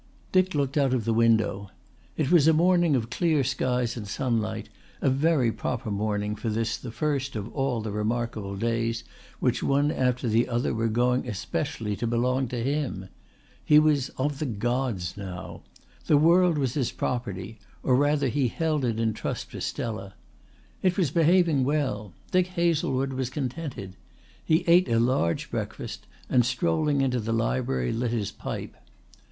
[0.31, 1.69] Dick looked out of the window.
[2.17, 4.67] It was a morning of clear skies and sunlight,
[4.99, 9.03] a very proper morning for this the first of all the remarkable days
[9.39, 13.09] which one after the other were going especially to belong to him.
[13.63, 15.61] He was of the gods now.
[16.07, 20.15] The world was his property, or rather he held it in trust for Stella.
[20.81, 23.95] It was behaving well; Dick Hazlewood was contented.
[24.43, 28.75] He ate a large breakfast and strolling into the library lit his pipe.